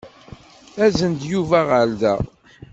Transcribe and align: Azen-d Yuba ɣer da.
Azen-d 0.85 1.21
Yuba 1.31 1.59
ɣer 1.69 1.87
da. 1.99 2.15